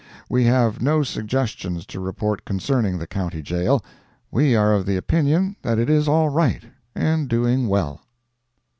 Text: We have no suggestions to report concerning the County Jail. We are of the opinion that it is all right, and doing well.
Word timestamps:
We 0.29 0.45
have 0.45 0.81
no 0.81 1.03
suggestions 1.03 1.85
to 1.85 1.99
report 1.99 2.43
concerning 2.43 2.97
the 2.97 3.05
County 3.05 3.43
Jail. 3.43 3.85
We 4.31 4.55
are 4.55 4.73
of 4.73 4.87
the 4.87 4.97
opinion 4.97 5.57
that 5.61 5.77
it 5.77 5.91
is 5.91 6.07
all 6.07 6.29
right, 6.29 6.63
and 6.95 7.27
doing 7.29 7.67
well. 7.67 8.01